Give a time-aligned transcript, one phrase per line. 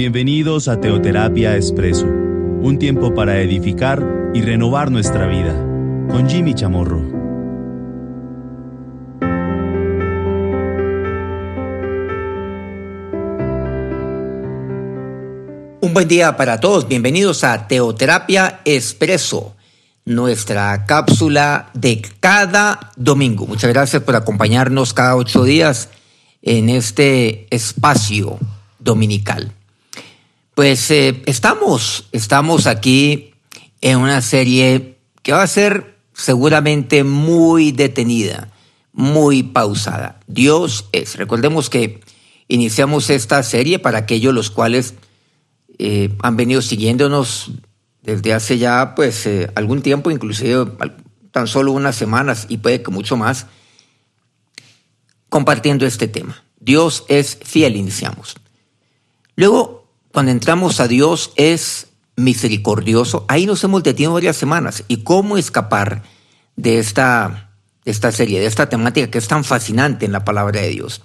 [0.00, 5.52] Bienvenidos a Teoterapia Expreso, un tiempo para edificar y renovar nuestra vida,
[6.10, 7.00] con Jimmy Chamorro.
[15.82, 19.54] Un buen día para todos, bienvenidos a Teoterapia Expreso,
[20.06, 23.46] nuestra cápsula de cada domingo.
[23.46, 25.90] Muchas gracias por acompañarnos cada ocho días
[26.40, 28.38] en este espacio
[28.78, 29.59] dominical.
[30.54, 33.34] Pues eh, estamos, estamos aquí
[33.80, 38.50] en una serie que va a ser seguramente muy detenida,
[38.92, 40.20] muy pausada.
[40.26, 41.16] Dios es.
[41.16, 42.00] Recordemos que
[42.48, 44.94] iniciamos esta serie para aquellos los cuales
[45.78, 47.52] eh, han venido siguiéndonos
[48.02, 50.66] desde hace ya pues eh, algún tiempo, inclusive
[51.30, 53.46] tan solo unas semanas y puede que mucho más,
[55.28, 56.42] compartiendo este tema.
[56.58, 58.36] Dios es fiel, iniciamos.
[59.36, 59.79] Luego
[60.12, 63.24] cuando entramos a Dios es misericordioso.
[63.28, 64.84] Ahí nos hemos detenido varias semanas.
[64.88, 66.02] ¿Y cómo escapar
[66.56, 67.52] de esta,
[67.84, 71.02] de esta serie, de esta temática que es tan fascinante en la palabra de Dios?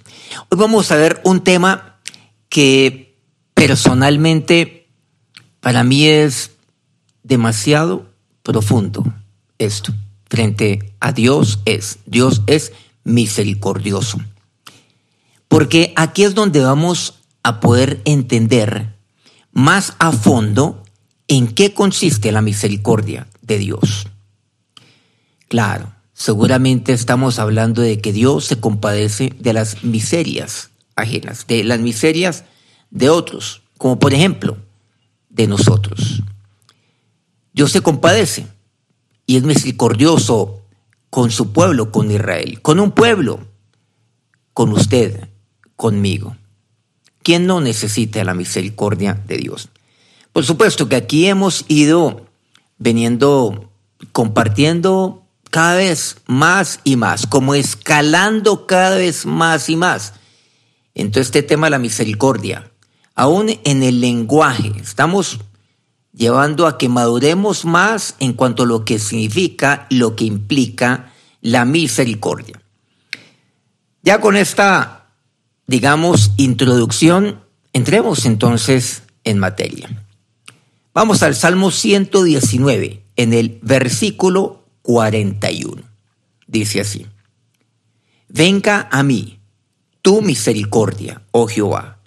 [0.50, 2.00] Hoy vamos a ver un tema
[2.48, 3.18] que
[3.54, 4.88] personalmente
[5.60, 6.52] para mí es
[7.22, 8.12] demasiado
[8.42, 9.04] profundo.
[9.58, 9.94] Esto,
[10.28, 12.72] frente a Dios es, Dios es
[13.04, 14.18] misericordioso.
[15.48, 18.95] Porque aquí es donde vamos a poder entender
[19.56, 20.82] más a fondo
[21.28, 24.06] en qué consiste la misericordia de Dios.
[25.48, 31.80] Claro, seguramente estamos hablando de que Dios se compadece de las miserias ajenas, de las
[31.80, 32.44] miserias
[32.90, 34.58] de otros, como por ejemplo
[35.30, 36.22] de nosotros.
[37.54, 38.46] Dios se compadece
[39.24, 40.60] y es misericordioso
[41.08, 43.40] con su pueblo, con Israel, con un pueblo,
[44.52, 45.30] con usted,
[45.76, 46.36] conmigo.
[47.26, 49.68] ¿Quién no necesita la misericordia de Dios?
[50.32, 52.24] Por supuesto que aquí hemos ido
[52.78, 53.68] veniendo
[54.12, 60.12] compartiendo cada vez más y más, como escalando cada vez más y más.
[60.94, 62.70] Entonces este tema de la misericordia,
[63.16, 65.40] aún en el lenguaje, estamos
[66.12, 71.64] llevando a que maduremos más en cuanto a lo que significa, lo que implica la
[71.64, 72.62] misericordia.
[74.04, 75.05] Ya con esta
[75.66, 77.40] digamos, introducción,
[77.72, 80.04] entremos entonces en materia.
[80.94, 85.82] Vamos al Salmo 119, en el versículo 41.
[86.46, 87.06] Dice así,
[88.28, 89.38] Venga a mí
[90.02, 91.98] tu misericordia, oh Jehová,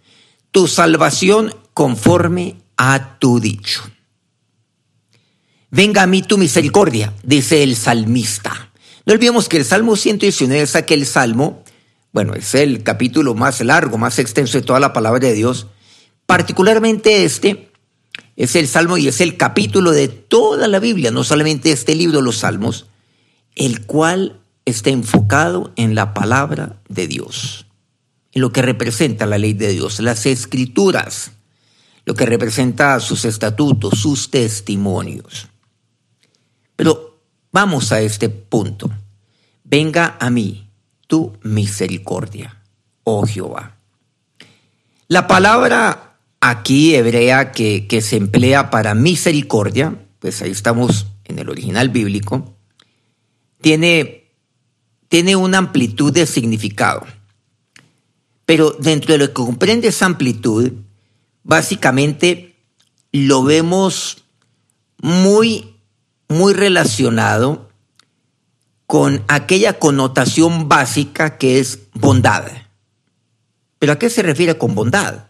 [0.51, 3.81] tu salvación conforme a tu dicho.
[5.71, 8.71] Venga a mí tu misericordia, dice el salmista.
[9.05, 11.63] No olvidemos que el Salmo 119 es aquel salmo
[12.11, 15.67] bueno, es el capítulo más largo, más extenso de toda la palabra de Dios.
[16.25, 17.71] Particularmente este
[18.35, 22.21] es el Salmo y es el capítulo de toda la Biblia, no solamente este libro,
[22.21, 22.87] los Salmos,
[23.55, 27.67] el cual está enfocado en la palabra de Dios,
[28.31, 31.33] en lo que representa la ley de Dios, las escrituras,
[32.05, 35.47] lo que representa sus estatutos, sus testimonios.
[36.75, 37.21] Pero
[37.51, 38.89] vamos a este punto.
[39.63, 40.69] Venga a mí
[41.09, 42.61] tu misericordia,
[43.03, 43.75] oh Jehová.
[45.07, 51.49] La palabra aquí hebrea que, que se emplea para misericordia, pues ahí estamos en el
[51.49, 52.55] original bíblico,
[53.59, 54.29] tiene,
[55.07, 57.07] tiene una amplitud de significado.
[58.45, 60.73] Pero dentro de lo que comprende esa amplitud,
[61.41, 62.55] básicamente
[63.11, 64.25] lo vemos
[65.01, 65.73] muy,
[66.27, 67.69] muy relacionado
[68.89, 72.45] con aquella connotación básica que es bondad.
[73.77, 75.27] ¿Pero a qué se refiere con bondad?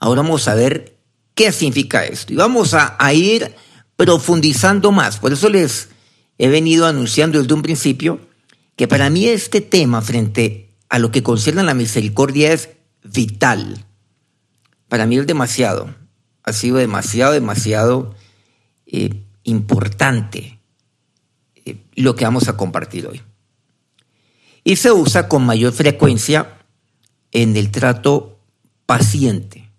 [0.00, 0.98] Ahora vamos a ver
[1.36, 3.54] qué significa esto y vamos a, ir
[3.94, 5.18] profundizando más.
[5.18, 5.90] Por eso les
[6.38, 8.18] he venido anunciando desde un principio
[8.74, 12.70] que para mí este tema frente a lo que concierne a la misericordia es
[13.04, 13.86] vital.
[14.88, 15.94] Para mí es demasiado,
[16.42, 18.16] ha sido demasiado, demasiado
[18.86, 20.61] eh, importante
[21.94, 23.22] lo que vamos a compartir hoy.
[24.64, 26.58] Y se usa con mayor frecuencia
[27.32, 28.38] en el trato
[28.86, 29.70] paciente,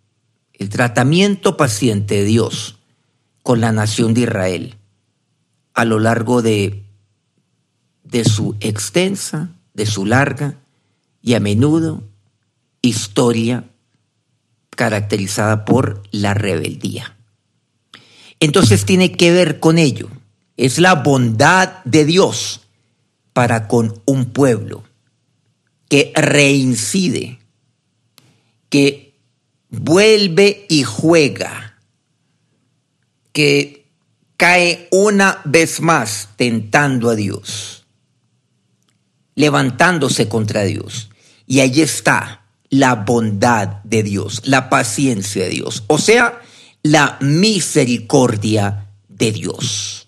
[0.53, 2.79] el tratamiento paciente de Dios
[3.43, 4.77] con la nación de Israel
[5.73, 6.83] a lo largo de,
[8.03, 10.59] de su extensa, de su larga
[11.21, 12.03] y a menudo
[12.81, 13.65] historia
[14.69, 17.17] caracterizada por la rebeldía.
[18.39, 20.09] Entonces tiene que ver con ello
[20.57, 22.61] es la bondad de Dios
[23.33, 24.83] para con un pueblo
[25.89, 27.39] que reincide,
[28.69, 29.15] que
[29.69, 31.79] vuelve y juega,
[33.31, 33.87] que
[34.37, 37.85] cae una vez más tentando a Dios,
[39.35, 41.09] levantándose contra Dios.
[41.45, 46.41] Y ahí está la bondad de Dios, la paciencia de Dios, o sea,
[46.81, 50.02] la misericordia de Dios.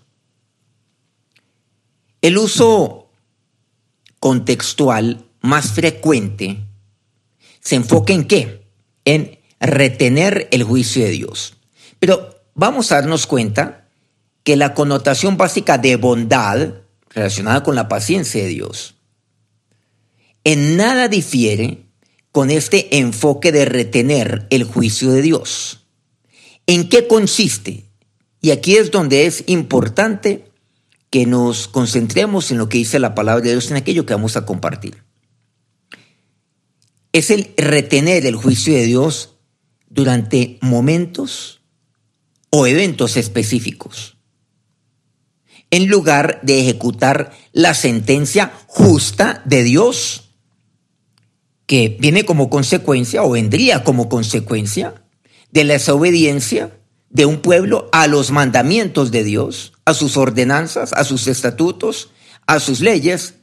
[2.25, 3.11] El uso
[4.19, 6.57] contextual más frecuente
[7.59, 8.63] se enfoca en qué?
[9.05, 11.57] En retener el juicio de Dios.
[11.99, 13.89] Pero vamos a darnos cuenta
[14.43, 16.73] que la connotación básica de bondad
[17.11, 18.95] relacionada con la paciencia de Dios
[20.43, 21.85] en nada difiere
[22.31, 25.85] con este enfoque de retener el juicio de Dios.
[26.65, 27.85] ¿En qué consiste?
[28.41, 30.54] Y aquí es donde es importante
[31.15, 34.35] que nos concentremos en lo que dice la palabra de Dios, en aquello que vamos
[34.35, 35.05] a compartir.
[37.13, 39.37] Es el retener el juicio de Dios
[39.87, 41.61] durante momentos
[42.49, 44.17] o eventos específicos,
[45.71, 50.33] en lugar de ejecutar la sentencia justa de Dios,
[51.65, 55.05] que viene como consecuencia o vendría como consecuencia
[55.49, 56.77] de la desobediencia
[57.09, 62.09] de un pueblo a los mandamientos de Dios, a sus ordenanzas, a sus estatutos,
[62.47, 63.35] a sus leyes.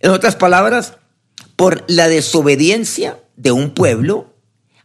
[0.00, 0.94] En otras palabras,
[1.56, 4.34] por la desobediencia de un pueblo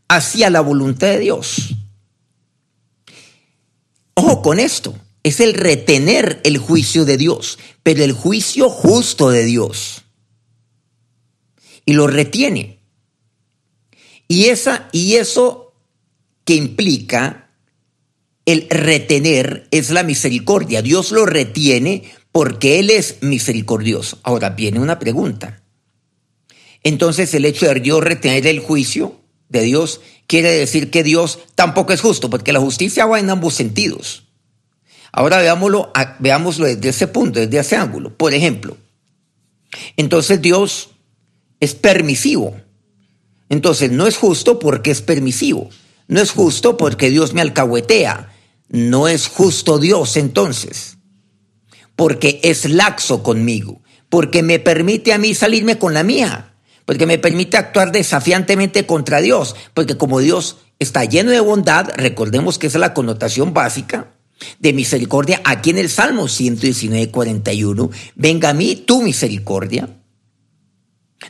[0.07, 1.75] hacia la voluntad de Dios.
[4.15, 9.45] Ojo con esto, es el retener el juicio de Dios, pero el juicio justo de
[9.45, 10.03] Dios.
[11.85, 12.79] Y lo retiene.
[14.27, 15.73] Y, esa, y eso
[16.45, 17.42] que implica
[18.45, 20.81] el retener es la misericordia.
[20.81, 24.19] Dios lo retiene porque Él es misericordioso.
[24.23, 25.61] Ahora viene una pregunta.
[26.83, 31.93] Entonces el hecho de Dios retener el juicio de Dios quiere decir que Dios tampoco
[31.93, 34.23] es justo, porque la justicia va en ambos sentidos.
[35.11, 38.17] Ahora veámoslo, veámoslo desde ese punto, desde ese ángulo.
[38.17, 38.77] Por ejemplo,
[39.95, 40.89] entonces Dios
[41.59, 42.55] es permisivo.
[43.47, 45.69] Entonces no es justo porque es permisivo.
[46.07, 48.32] No es justo porque Dios me alcahuetea.
[48.73, 50.97] No es justo Dios entonces,
[51.95, 57.19] porque es laxo conmigo, porque me permite a mí salirme con la mía, porque me
[57.19, 62.79] permite actuar desafiantemente contra Dios, porque como Dios está lleno de bondad, recordemos que esa
[62.79, 64.15] es la connotación básica
[64.57, 69.87] de misericordia aquí en el Salmo 119, 41, venga a mí tu misericordia,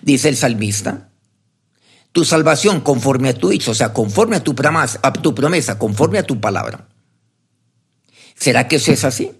[0.01, 1.09] dice el salmista,
[2.13, 5.77] tu salvación conforme a tu dicho, o sea, conforme a tu promesa, a tu promesa,
[5.77, 6.87] conforme a tu palabra.
[8.35, 9.31] ¿Será que eso es así?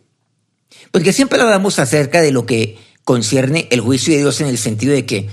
[0.92, 4.94] Porque siempre hablamos acerca de lo que concierne el juicio de Dios en el sentido
[4.94, 5.30] de que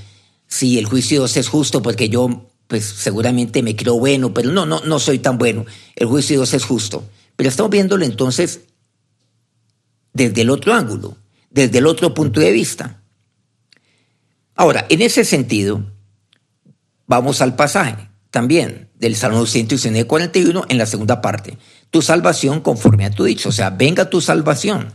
[0.47, 4.53] si el juicio de Dios es justo porque yo pues seguramente me creo bueno, pero
[4.53, 5.67] no, no, no soy tan bueno.
[5.97, 7.05] El juicio de Dios es justo.
[7.35, 8.61] Pero estamos viéndolo entonces
[10.13, 11.17] desde el otro ángulo,
[11.51, 13.03] desde el otro punto de vista.
[14.55, 15.85] Ahora, en ese sentido,
[17.07, 21.59] vamos al pasaje también del Salmo 141 en la segunda parte
[21.91, 24.95] tu salvación conforme a tu dicho, o sea, venga tu salvación.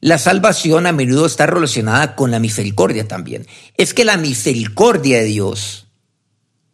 [0.00, 3.46] La salvación a menudo está relacionada con la misericordia también.
[3.76, 5.86] Es que la misericordia de Dios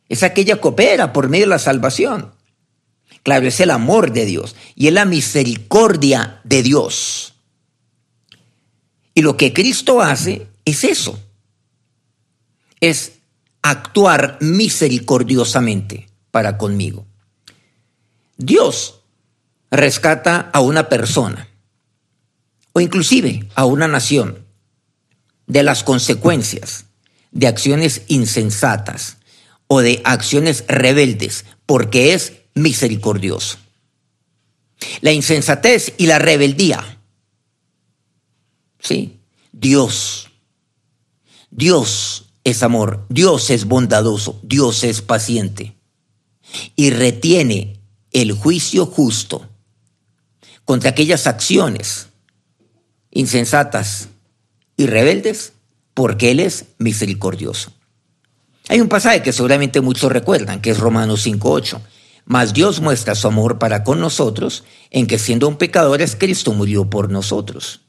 [0.08, 2.32] es aquella que opera por medio de la salvación.
[3.22, 7.34] Claro, es el amor de Dios y es la misericordia de Dios.
[9.14, 11.20] Y lo que Cristo hace es eso,
[12.80, 13.12] es
[13.62, 17.06] actuar misericordiosamente para conmigo.
[18.36, 19.00] Dios
[19.70, 21.48] rescata a una persona
[22.72, 24.46] o inclusive a una nación
[25.46, 26.86] de las consecuencias
[27.32, 29.18] de acciones insensatas
[29.66, 33.58] o de acciones rebeldes, porque es misericordioso.
[35.00, 36.98] La insensatez y la rebeldía.
[38.80, 39.20] Sí,
[39.52, 40.30] Dios.
[41.50, 45.79] Dios es amor, Dios es bondadoso, Dios es paciente
[46.76, 47.80] y retiene
[48.12, 49.48] el juicio justo
[50.64, 52.08] contra aquellas acciones
[53.10, 54.08] insensatas
[54.76, 55.52] y rebeldes,
[55.94, 57.72] porque Él es misericordioso.
[58.68, 61.80] Hay un pasaje que seguramente muchos recuerdan, que es Romanos 5.8.
[62.24, 66.88] Mas Dios muestra su amor para con nosotros en que siendo un pecadores, Cristo murió
[66.88, 67.80] por nosotros.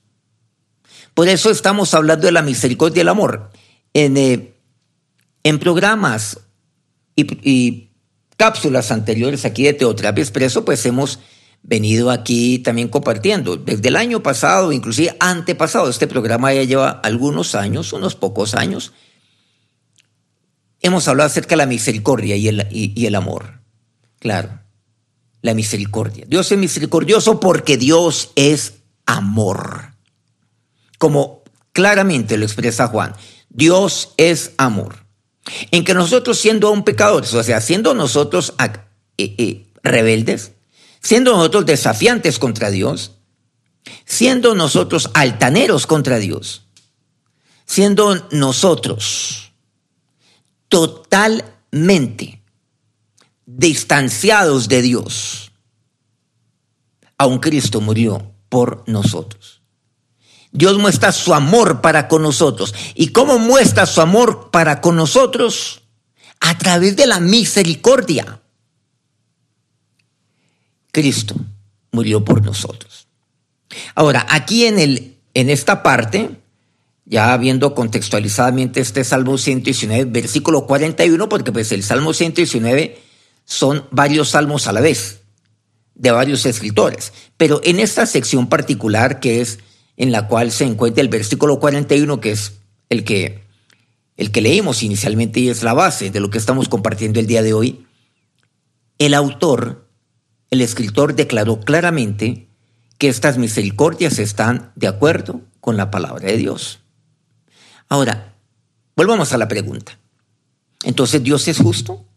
[1.13, 3.51] Por eso estamos hablando de la misericordia y el amor.
[3.93, 4.55] En, eh,
[5.43, 6.39] en programas
[7.15, 7.90] y, y,
[8.41, 11.19] cápsulas anteriores aquí de Teoterapia Expreso, pues hemos
[11.62, 13.55] venido aquí también compartiendo.
[13.55, 18.93] Desde el año pasado, inclusive antepasado, este programa ya lleva algunos años, unos pocos años,
[20.79, 23.62] hemos hablado acerca de la misericordia y el, y, el amor.
[24.17, 24.60] Claro,
[25.43, 26.25] la misericordia.
[26.27, 28.74] Dios es misericordioso porque Dios es
[29.05, 29.93] amor.
[30.98, 31.43] Como
[31.74, 33.13] claramente lo expresa Juan,
[33.50, 35.00] Dios es amor.
[35.72, 38.53] En que nosotros siendo aún pecadores, o sea, siendo nosotros
[39.17, 40.53] eh, eh, rebeldes,
[41.01, 43.13] siendo nosotros desafiantes contra Dios,
[44.05, 46.67] siendo nosotros altaneros contra Dios,
[47.65, 49.53] siendo nosotros
[50.67, 52.41] totalmente
[53.46, 55.51] distanciados de Dios,
[57.17, 59.60] aun Cristo murió por nosotros.
[60.51, 62.74] Dios muestra su amor para con nosotros.
[62.93, 65.84] ¿Y cómo muestra su amor para con nosotros?
[66.39, 68.41] A través de la misericordia.
[70.91, 71.36] Cristo
[71.91, 73.08] murió por nosotros.
[73.96, 76.31] Ahora, aquí en, el, en esta parte,
[77.05, 83.01] ya viendo contextualizadamente este Salmo 119, versículo 41, porque pues el Salmo 119
[83.46, 85.22] son varios salmos a la vez,
[85.96, 87.13] de varios escritores.
[87.38, 89.60] Pero en esta sección particular, que es
[90.01, 92.53] en la cual se encuentra el versículo 41, que es
[92.89, 93.43] el que,
[94.17, 97.43] el que leímos inicialmente y es la base de lo que estamos compartiendo el día
[97.43, 97.86] de hoy,
[98.98, 99.88] el autor,
[100.50, 102.48] el escritor declaró claramente
[102.98, 106.79] que estas misericordias están de acuerdo con la palabra de Dios.
[107.88, 108.34] Ahora,
[108.96, 110.00] volvamos a la pregunta.
[110.84, 112.08] Entonces, ¿Dios es justo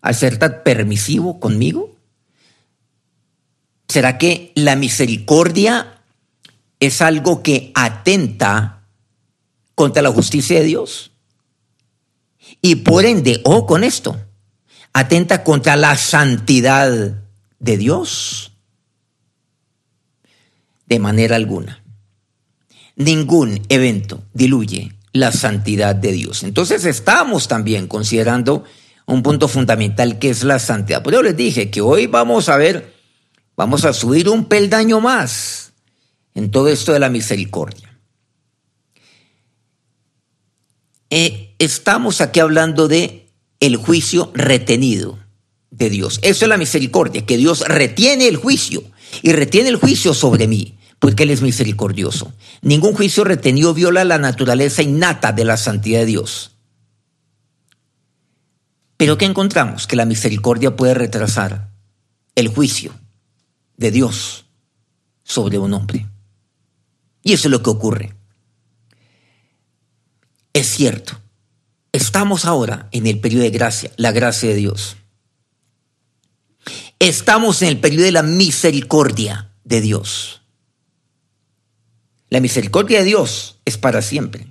[0.00, 1.96] al ser tan permisivo conmigo?
[3.88, 6.01] ¿Será que la misericordia
[6.82, 8.82] es algo que atenta
[9.76, 11.12] contra la justicia de Dios?
[12.60, 14.20] Y por ende, o con esto,
[14.92, 16.90] atenta contra la santidad
[17.60, 18.52] de Dios
[20.86, 21.84] de manera alguna.
[22.96, 26.42] Ningún evento diluye la santidad de Dios.
[26.42, 28.64] Entonces estamos también considerando
[29.06, 31.02] un punto fundamental que es la santidad.
[31.04, 32.92] Por eso les dije que hoy vamos a ver,
[33.56, 35.71] vamos a subir un peldaño más
[36.34, 37.98] en todo esto de la misericordia.
[41.10, 43.28] Eh, estamos aquí hablando de
[43.60, 45.18] el juicio retenido
[45.70, 46.18] de Dios.
[46.22, 48.82] Eso es la misericordia, que Dios retiene el juicio
[49.22, 52.32] y retiene el juicio sobre mí porque Él es misericordioso.
[52.60, 56.52] Ningún juicio retenido viola la naturaleza innata de la santidad de Dios.
[58.98, 59.88] Pero ¿qué encontramos?
[59.88, 61.72] Que la misericordia puede retrasar
[62.36, 62.92] el juicio
[63.76, 64.44] de Dios
[65.24, 66.06] sobre un hombre.
[67.22, 68.14] Y eso es lo que ocurre.
[70.52, 71.18] Es cierto,
[71.92, 74.96] estamos ahora en el periodo de gracia, la gracia de Dios.
[76.98, 80.42] Estamos en el periodo de la misericordia de Dios.
[82.28, 84.46] La misericordia de Dios es para siempre.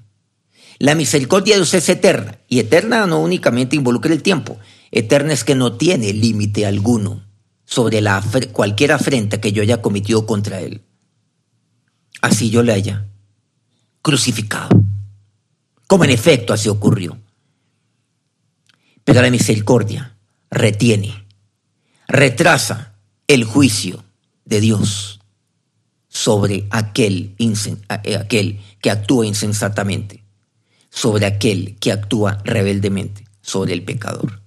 [0.77, 2.39] La misericordia de Dios es eterna.
[2.47, 4.59] Y eterna no únicamente involucra el tiempo.
[4.91, 7.25] Eterna es que no tiene límite alguno
[7.65, 10.81] sobre la, cualquier afrenta que yo haya cometido contra Él.
[12.21, 13.07] Así yo le haya
[14.01, 14.69] crucificado.
[15.87, 17.17] Como en efecto así ocurrió.
[19.03, 20.15] Pero la misericordia
[20.49, 21.25] retiene,
[22.07, 22.93] retrasa
[23.27, 24.03] el juicio
[24.45, 25.19] de Dios
[26.07, 30.23] sobre aquel, eh, aquel que actúa insensatamente,
[30.89, 34.41] sobre aquel que actúa rebeldemente, sobre el pecador.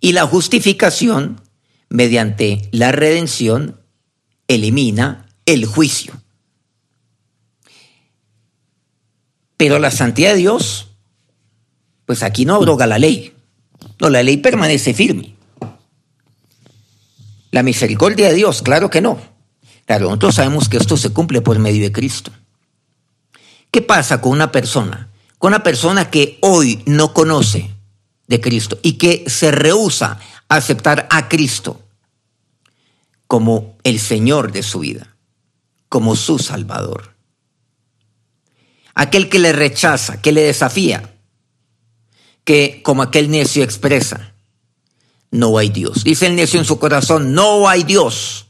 [0.00, 1.40] Y la justificación,
[1.88, 3.80] mediante la redención,
[4.48, 6.20] elimina el juicio.
[9.56, 10.88] Pero la santidad de Dios,
[12.06, 13.34] pues aquí no abroga la ley.
[14.00, 15.34] No, la ley permanece firme.
[17.50, 19.18] La misericordia de Dios, claro que no.
[19.86, 22.32] Claro, nosotros sabemos que esto se cumple por medio de Cristo.
[23.70, 25.10] ¿Qué pasa con una persona?
[25.38, 27.70] Con una persona que hoy no conoce
[28.26, 30.18] de Cristo y que se rehúsa
[30.48, 31.80] a aceptar a Cristo
[33.26, 35.16] como el Señor de su vida,
[35.88, 37.13] como su Salvador.
[38.94, 41.14] Aquel que le rechaza, que le desafía,
[42.44, 44.34] que como aquel necio expresa,
[45.30, 46.04] no hay Dios.
[46.04, 48.46] Dice el necio en su corazón, no hay Dios.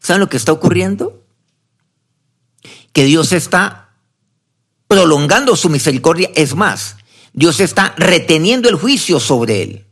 [0.00, 1.22] ¿Saben lo que está ocurriendo?
[2.92, 3.90] Que Dios está
[4.86, 6.30] prolongando su misericordia.
[6.34, 6.96] Es más,
[7.32, 9.86] Dios está reteniendo el juicio sobre él.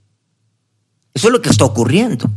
[1.12, 2.30] Eso es lo que está ocurriendo.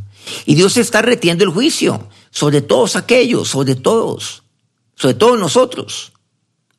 [0.46, 4.44] Y Dios está reteniendo el juicio sobre todos aquellos, sobre todos,
[4.96, 6.12] sobre todos nosotros.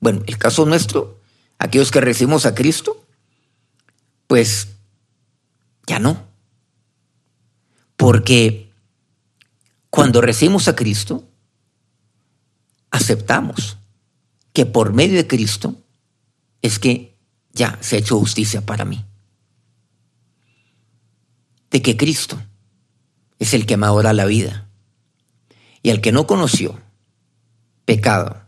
[0.01, 1.21] Bueno, el caso nuestro,
[1.59, 3.05] aquellos que recibimos a Cristo,
[4.27, 4.69] pues
[5.87, 6.27] ya no.
[7.97, 8.71] Porque
[9.91, 11.25] cuando recibimos a Cristo,
[12.91, 13.79] aceptamos
[14.53, 15.77] que por medio de Cristo
[16.63, 17.17] es que
[17.53, 19.05] ya se ha hecho justicia para mí.
[21.71, 22.41] De que Cristo
[23.39, 24.69] es el que me adora la vida.
[25.83, 26.81] Y al que no conoció
[27.85, 28.46] pecado,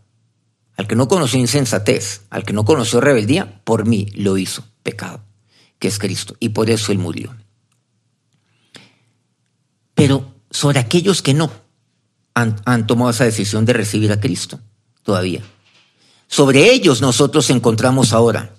[0.78, 5.24] al que no conoció insensatez, al que no conoció rebeldía, por mí lo hizo pecado,
[5.80, 6.36] que es Cristo.
[6.38, 7.36] Y por eso Él murió.
[9.94, 11.50] Pero sobre aquellos que no
[12.32, 14.60] han, tomado esa decisión de recibir a Cristo
[15.02, 15.42] todavía.
[16.28, 18.54] Sobre ellos nosotros encontramos ahora,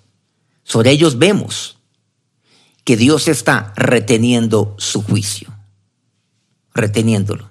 [0.63, 1.77] sobre ellos vemos
[2.83, 5.57] que Dios está reteniendo su juicio,
[6.73, 7.49] reteniéndolo.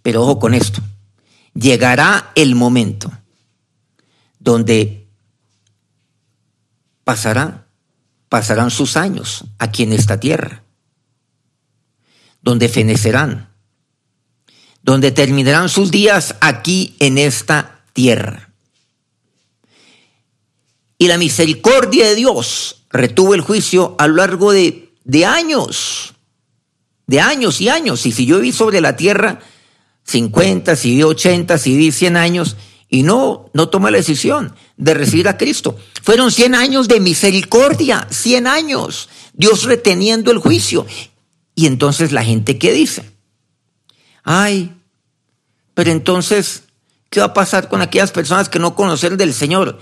[0.00, 0.80] Pero ojo con esto,
[1.54, 3.10] llegará el momento
[4.42, 5.06] donde
[7.04, 7.68] pasará,
[8.28, 10.64] pasarán sus años aquí en esta tierra,
[12.42, 13.50] donde fenecerán,
[14.82, 18.50] donde terminarán sus días aquí en esta tierra.
[20.98, 24.90] Y la misericordia de Dios retuvo el juicio a lo largo de,
[25.24, 26.14] años,
[27.06, 28.06] de años y años.
[28.06, 29.40] Y si yo viví sobre la tierra
[30.04, 32.56] 50, si viví 80, si viví 100 años,
[32.92, 35.78] y no, no tomé la decisión de recibir a Cristo.
[36.02, 40.84] Fueron 100 años de misericordia, 100 años, Dios reteniendo el juicio.
[41.54, 43.10] Y entonces la gente, ¿qué dice?
[44.24, 44.76] Ay,
[45.72, 46.64] pero entonces,
[47.08, 49.78] ¿qué va a pasar con aquellas personas que no conocen del Señor?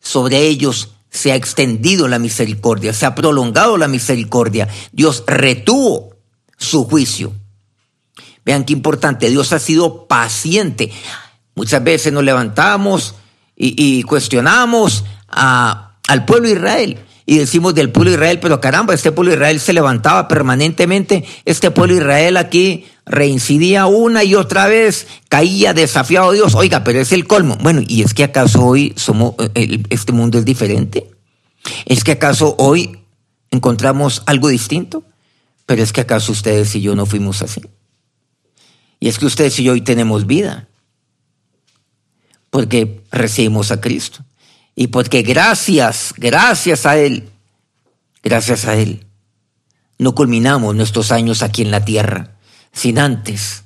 [0.00, 4.68] Sobre ellos se ha extendido la misericordia, se ha prolongado la misericordia.
[4.92, 6.14] Dios retuvo
[6.56, 7.32] su juicio.
[8.44, 10.92] Vean qué importante, Dios ha sido paciente.
[11.54, 13.14] Muchas veces nos levantamos
[13.56, 19.12] y, cuestionamos al pueblo de Israel y decimos del pueblo de Israel, pero caramba, este
[19.12, 24.66] pueblo de Israel se levantaba permanentemente, este pueblo de Israel aquí reincidía una y otra
[24.66, 27.56] vez, caía desafiado a Dios, oiga, pero es el colmo.
[27.62, 31.10] Bueno, ¿y es que acaso hoy somos, eh, este mundo es diferente?
[31.86, 32.98] ¿Es que acaso hoy
[33.50, 35.02] encontramos algo distinto?
[35.66, 37.62] Pero es que acaso ustedes y yo no fuimos así.
[39.00, 40.68] Y es que ustedes y yo hoy tenemos vida,
[42.54, 44.24] porque recibimos a Cristo.
[44.76, 47.28] Y porque gracias, gracias a Él,
[48.22, 49.08] gracias a Él,
[49.98, 52.36] no culminamos nuestros años aquí en la tierra
[52.70, 53.64] sin antes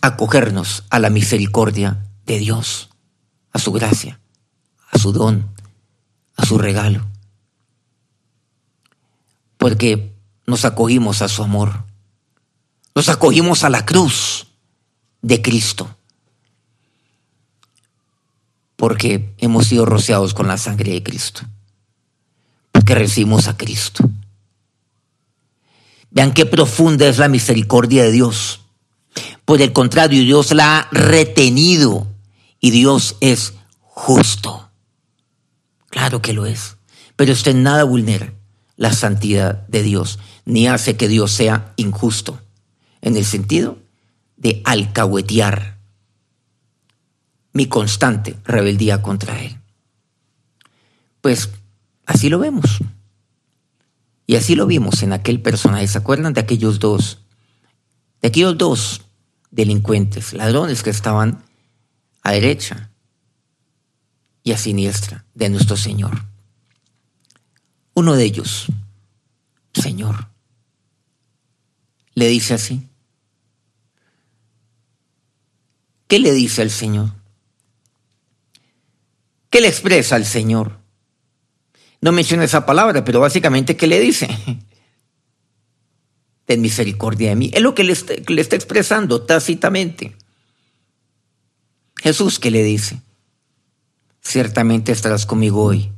[0.00, 2.88] acogernos a la misericordia de Dios,
[3.52, 4.18] a su gracia,
[4.90, 5.50] a su don,
[6.36, 7.06] a su regalo.
[9.58, 10.14] Porque
[10.46, 11.84] nos acogimos a su amor,
[12.94, 14.46] nos acogimos a la cruz
[15.20, 15.94] de Cristo
[18.82, 21.42] porque hemos sido rociados con la sangre de Cristo,
[22.72, 24.10] porque recibimos a Cristo.
[26.10, 28.62] Vean qué profunda es la misericordia de Dios.
[29.44, 32.08] Por el contrario, Dios la ha retenido
[32.58, 34.68] y Dios es justo.
[35.88, 36.76] Claro que lo es.
[37.14, 38.34] Pero usted nada vulnera
[38.74, 42.40] la santidad de Dios, ni hace que Dios sea injusto,
[43.00, 43.78] en el sentido
[44.36, 45.71] de alcahuetear
[47.52, 49.58] mi constante rebeldía contra Él.
[51.20, 51.50] Pues
[52.06, 52.78] así lo vemos.
[54.26, 55.86] Y así lo vimos en aquel personaje.
[55.88, 57.18] ¿Se acuerdan de aquellos dos?
[58.20, 59.02] De aquellos dos
[59.50, 61.44] delincuentes, ladrones que estaban
[62.22, 62.90] a derecha
[64.42, 66.24] y a siniestra de nuestro Señor.
[67.94, 68.66] Uno de ellos,
[69.74, 70.28] Señor,
[72.14, 72.88] le dice así.
[76.06, 77.21] ¿Qué le dice al Señor?
[79.52, 80.78] ¿Qué le expresa al Señor?
[82.00, 84.26] No menciona esa palabra, pero básicamente, ¿qué le dice?
[86.46, 87.50] Ten misericordia de mí.
[87.52, 90.16] Es lo que le está, le está expresando tácitamente.
[91.96, 93.02] Jesús, ¿qué le dice?
[94.22, 95.92] Ciertamente estarás conmigo hoy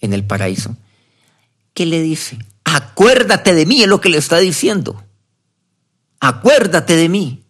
[0.00, 0.74] en el paraíso.
[1.74, 2.38] ¿Qué le dice?
[2.64, 5.04] Acuérdate de mí, es lo que le está diciendo.
[6.18, 7.45] Acuérdate de mí.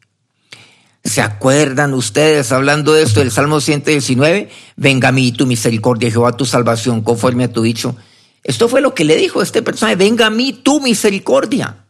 [1.07, 4.51] ¿Se acuerdan ustedes hablando de esto del Salmo 119?
[4.75, 7.97] Venga a mí tu misericordia, Jehová, tu salvación, conforme a tu dicho.
[8.43, 11.87] Esto fue lo que le dijo este personaje, venga a mí tu misericordia.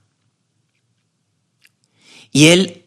[2.30, 2.84] Y él,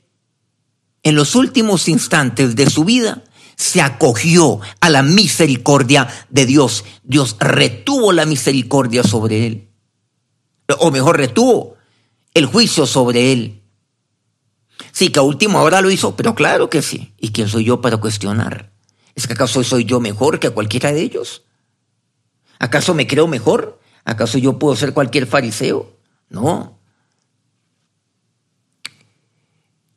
[1.01, 3.23] en los últimos instantes de su vida,
[3.55, 6.85] se acogió a la misericordia de Dios.
[7.03, 9.69] Dios retuvo la misericordia sobre él.
[10.77, 11.75] O mejor, retuvo
[12.35, 13.58] el juicio sobre él.
[14.99, 17.13] Sí, que a última hora lo hizo, pero claro que sí.
[17.17, 18.73] ¿Y quién soy yo para cuestionar?
[19.15, 21.45] ¿Es que acaso soy yo mejor que cualquiera de ellos?
[22.59, 23.79] ¿Acaso me creo mejor?
[24.03, 25.95] ¿Acaso yo puedo ser cualquier fariseo?
[26.27, 26.81] No.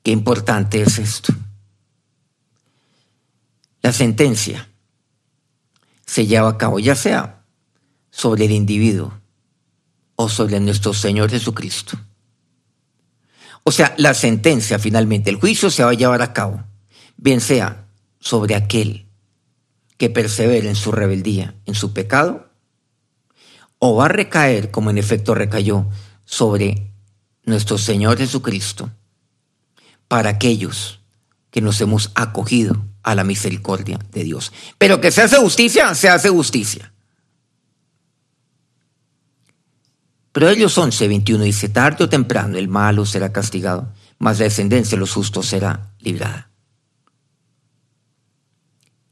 [0.05, 1.33] Qué importante es esto.
[3.83, 4.71] La sentencia
[6.07, 7.45] se lleva a cabo ya sea
[8.13, 9.21] sobre el individuo
[10.15, 11.99] o sobre nuestro Señor Jesucristo
[13.65, 16.65] O sea, la sentencia finalmente, el juicio se va a llevar a cabo,
[17.17, 17.87] bien sea
[18.19, 19.07] sobre aquel
[19.97, 22.51] que persevere en su rebeldía, en su pecado,
[23.79, 25.87] o va a recaer, como en efecto recayó,
[26.25, 26.93] sobre
[27.45, 28.91] nuestro Señor Jesucristo,
[30.09, 31.01] para aquellos
[31.51, 34.53] que nos hemos acogido a la misericordia de Dios.
[34.79, 36.92] Pero que se hace justicia, se hace justicia.
[40.33, 44.97] Pero ellos 11, 21 dice, tarde o temprano el malo será castigado, mas la descendencia
[44.97, 46.51] de los justos será librada.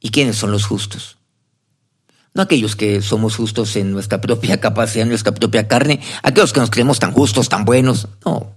[0.01, 1.19] ¿Y quiénes son los justos?
[2.33, 6.61] No aquellos que somos justos en nuestra propia capacidad, en nuestra propia carne, aquellos que
[6.61, 8.55] nos creemos tan justos, tan buenos, no,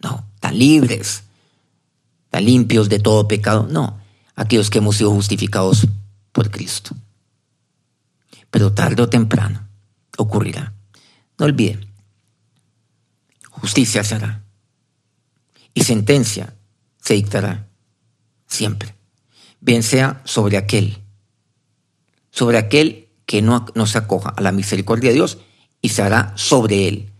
[0.00, 1.24] no, tan libres,
[2.30, 4.00] tan limpios de todo pecado, no,
[4.34, 5.86] aquellos que hemos sido justificados
[6.32, 6.96] por Cristo.
[8.50, 9.68] Pero tarde o temprano
[10.16, 10.72] ocurrirá.
[11.38, 11.86] No olviden,
[13.66, 14.44] justicia se hará
[15.74, 16.54] y sentencia
[17.02, 17.68] se dictará
[18.46, 18.94] siempre,
[19.60, 21.02] bien sea sobre aquel,
[22.30, 25.38] sobre aquel que no, no se acoja a la misericordia de Dios
[25.82, 27.12] y se hará sobre él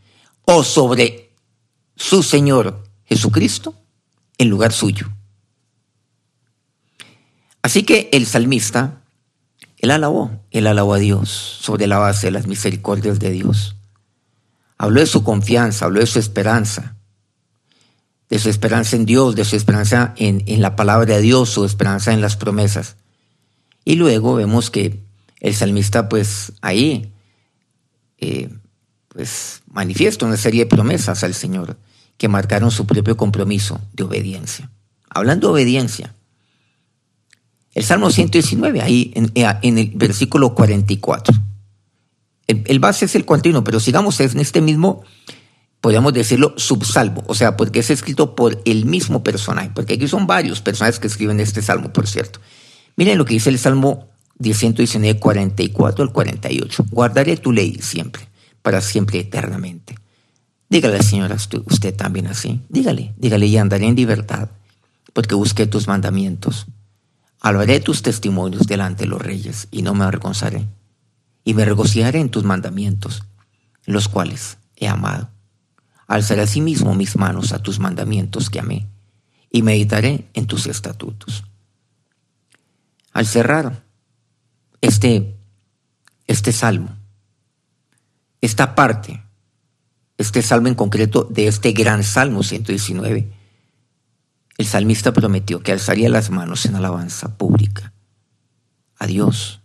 [0.43, 1.33] o sobre
[1.97, 3.75] su Señor Jesucristo
[4.39, 5.09] en lugar suyo.
[7.61, 9.03] Así que el salmista,
[9.79, 13.76] él alabó, él alabó a Dios sobre la base de las misericordias de Dios.
[14.79, 16.97] Habló de su confianza, habló de su esperanza,
[18.29, 21.65] de su esperanza en Dios, de su esperanza en, en la palabra de Dios, su
[21.65, 22.97] esperanza en las promesas.
[23.85, 25.05] Y luego vemos que
[25.41, 27.13] el salmista, pues ahí,
[28.19, 28.51] eh,
[29.09, 31.79] pues manifiesta una serie de promesas al Señor
[32.19, 34.71] que marcaron su propio compromiso de obediencia.
[35.09, 36.15] Hablando de obediencia,
[37.75, 41.35] el Salmo 119, ahí en, en el versículo 44.
[42.47, 45.03] El, base es el continuo, pero sigamos en este mismo,
[45.81, 50.27] podríamos decirlo, subsalmo, o sea, porque es escrito por el mismo personaje, porque aquí son
[50.27, 52.41] varios personajes que escriben este salmo, por cierto.
[52.97, 54.09] Miren lo que dice el Salmo
[54.41, 56.87] 119, 44 al 48.
[56.91, 58.29] Guardaré tu ley siempre,
[58.63, 59.97] para siempre eternamente.
[60.69, 62.61] Dígale, señora, usted también así.
[62.69, 64.51] Dígale, dígale, y andaré en libertad,
[65.13, 66.67] porque busqué tus mandamientos.
[67.41, 70.69] Hablaré tus testimonios delante de los reyes, y no me avergonzaré
[71.47, 73.23] y me regocijaré en tus mandamientos,
[73.85, 75.31] los cuales he amado.
[76.09, 78.89] Alzaré asimismo mis manos a tus mandamientos que amé,
[79.49, 81.45] y meditaré en tus estatutos.
[83.13, 83.85] Al cerrar
[84.81, 85.37] este,
[86.27, 86.97] este salmo,
[88.41, 89.23] esta parte,
[90.19, 93.33] este salmo en concreto de este gran salmo 119,
[94.59, 97.93] el salmista prometió que alzaría las manos en alabanza pública
[98.99, 99.61] a Dios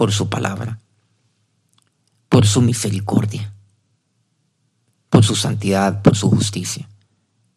[0.00, 0.80] por su palabra,
[2.30, 3.52] por su misericordia,
[5.10, 6.88] por su santidad, por su justicia,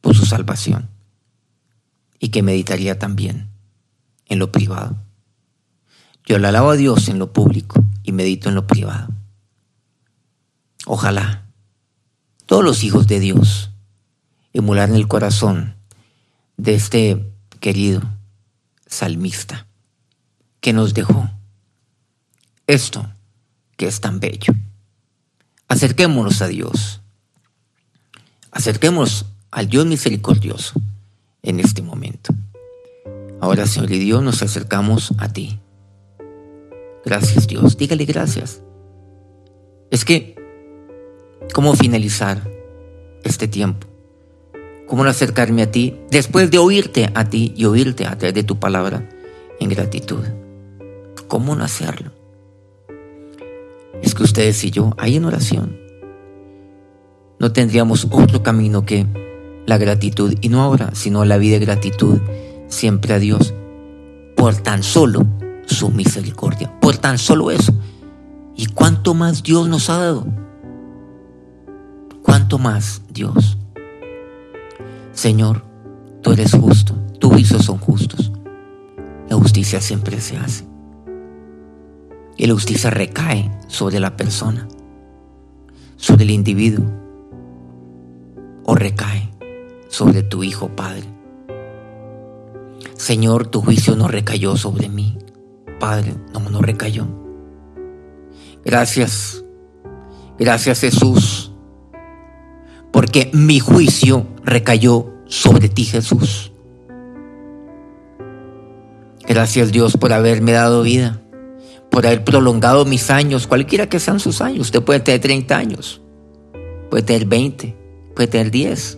[0.02, 0.90] por su salvación,
[2.20, 3.48] y que meditaría también
[4.26, 4.98] en lo privado.
[6.26, 9.08] Yo le alabo a Dios en lo público y medito en lo privado.
[10.86, 11.46] Ojalá
[12.46, 13.72] todos los hijos de Dios
[14.52, 15.78] emularan el corazón
[16.58, 18.02] de este querido
[18.86, 19.66] salmista
[20.60, 21.30] que nos dejó
[22.68, 23.06] esto
[23.78, 24.54] que es tan bello.
[25.68, 27.02] Acerquémonos a Dios.
[28.52, 30.74] Acerquémonos al Dios misericordioso
[31.42, 32.34] en este momento.
[33.42, 35.60] Ahora, Señor y Dios, nos acercamos a ti.
[37.06, 37.78] Gracias, Dios.
[37.78, 38.62] Dígale gracias.
[39.92, 40.36] Es que,
[41.54, 42.50] ¿cómo finalizar
[43.24, 43.88] este tiempo?
[44.88, 48.60] ¿Cómo acercarme a ti después de oírte a ti y oírte a través de tu
[48.60, 49.10] palabra
[49.60, 50.24] en gratitud?
[51.28, 52.23] ¿Cómo no hacerlo?
[54.04, 55.78] Es que ustedes y yo, ahí en oración,
[57.40, 59.08] no tendríamos otro camino que
[59.66, 62.20] la gratitud, y no ahora, sino la vida de gratitud
[62.68, 63.54] siempre a Dios,
[64.36, 65.26] por tan solo
[65.66, 67.74] su misericordia, por tan solo eso.
[68.56, 70.28] ¿Y cuánto más Dios nos ha dado?
[72.22, 73.58] ¿Cuánto más Dios?
[75.14, 75.64] Señor,
[76.22, 78.32] tú eres justo, tus juicios son justos.
[79.30, 80.73] La justicia siempre se hace.
[82.38, 84.68] Y la justicia recae sobre la persona,
[85.96, 86.86] sobre el individuo,
[88.66, 89.30] o recae
[89.88, 91.04] sobre tu Hijo Padre.
[92.96, 95.18] Señor, tu juicio no recayó sobre mí.
[95.80, 97.06] Padre, no, no recayó.
[98.64, 99.44] Gracias,
[100.40, 101.52] gracias Jesús,
[102.92, 106.54] porque mi juicio recayó sobre ti Jesús.
[109.28, 111.23] Gracias Dios por haberme dado vida
[111.94, 114.62] por haber prolongado mis años, cualquiera que sean sus años.
[114.62, 116.02] Usted puede tener 30 años,
[116.90, 117.78] puede tener 20,
[118.16, 118.98] puede tener 10.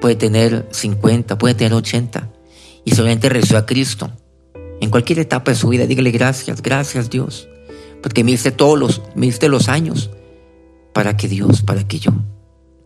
[0.00, 2.30] puede tener 50, puede tener 80
[2.86, 4.10] y solamente recibió a Cristo.
[4.80, 7.46] En cualquier etapa de su vida, dígale gracias, gracias Dios,
[8.02, 10.08] porque me diste todos los, me diste los años
[10.94, 12.12] para que Dios, para que yo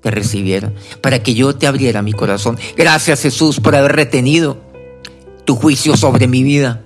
[0.01, 2.59] te recibiera, para que yo te abriera mi corazón.
[2.77, 4.59] Gracias Jesús por haber retenido
[5.45, 6.84] tu juicio sobre mi vida,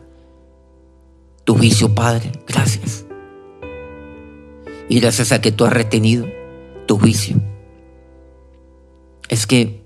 [1.48, 3.06] tu juicio Padre, gracias.
[4.90, 6.26] Y gracias a que tú has retenido
[6.84, 7.40] tu juicio,
[9.30, 9.82] es que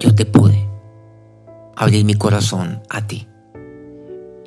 [0.00, 0.68] yo te pude
[1.76, 3.28] abrir mi corazón a ti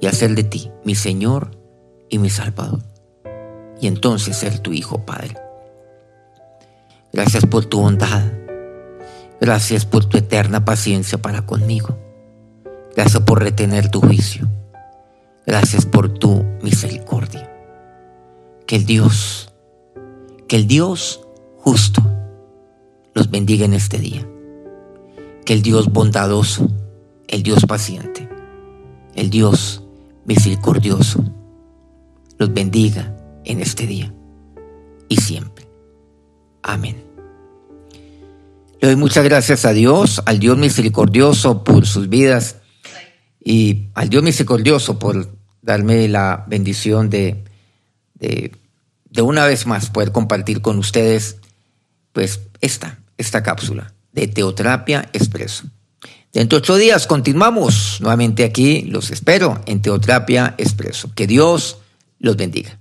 [0.01, 1.51] y hacer de ti mi Señor
[2.09, 2.83] y mi Salvador.
[3.79, 5.37] Y entonces ser tu Hijo, Padre.
[7.13, 8.29] Gracias por tu bondad.
[9.39, 11.97] Gracias por tu eterna paciencia para conmigo.
[12.93, 14.49] Gracias por retener tu juicio.
[15.45, 17.49] Gracias por tu misericordia.
[18.67, 19.51] Que el Dios,
[20.47, 21.21] que el Dios
[21.57, 22.01] justo
[23.13, 24.27] los bendiga en este día.
[25.45, 26.69] Que el Dios bondadoso,
[27.27, 28.29] el Dios paciente,
[29.15, 29.83] el Dios
[30.25, 31.23] misericordioso,
[32.37, 34.13] los bendiga en este día
[35.09, 35.67] y siempre.
[36.61, 37.03] Amén.
[38.79, 42.60] Le doy muchas gracias a Dios, al Dios misericordioso por sus vidas
[43.43, 47.43] y al Dios misericordioso por darme la bendición de,
[48.15, 48.51] de,
[49.09, 51.37] de una vez más poder compartir con ustedes
[52.13, 55.65] pues esta, esta cápsula de Teoterapia Expreso.
[56.33, 58.83] Dentro de ocho días continuamos nuevamente aquí.
[58.83, 61.11] Los espero en Teoterapia Expreso.
[61.13, 61.79] Que Dios
[62.19, 62.80] los bendiga.